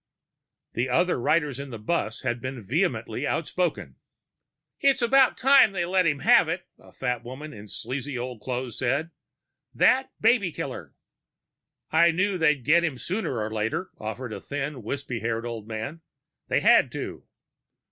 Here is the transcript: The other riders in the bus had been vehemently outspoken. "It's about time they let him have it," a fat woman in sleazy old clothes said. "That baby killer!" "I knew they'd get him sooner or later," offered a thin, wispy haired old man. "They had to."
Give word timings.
The 0.73 0.89
other 0.89 1.19
riders 1.21 1.59
in 1.59 1.69
the 1.69 1.77
bus 1.77 2.23
had 2.23 2.41
been 2.41 2.63
vehemently 2.63 3.27
outspoken. 3.27 3.97
"It's 4.79 5.03
about 5.03 5.37
time 5.37 5.73
they 5.73 5.85
let 5.85 6.07
him 6.07 6.21
have 6.21 6.49
it," 6.49 6.65
a 6.79 6.91
fat 6.91 7.23
woman 7.23 7.53
in 7.53 7.67
sleazy 7.67 8.17
old 8.17 8.41
clothes 8.41 8.79
said. 8.79 9.11
"That 9.75 10.11
baby 10.19 10.51
killer!" 10.51 10.95
"I 11.91 12.09
knew 12.09 12.39
they'd 12.39 12.65
get 12.65 12.83
him 12.83 12.97
sooner 12.97 13.37
or 13.37 13.53
later," 13.53 13.91
offered 13.99 14.33
a 14.33 14.41
thin, 14.41 14.81
wispy 14.81 15.19
haired 15.19 15.45
old 15.45 15.67
man. 15.67 16.01
"They 16.47 16.61
had 16.61 16.91
to." 16.93 17.27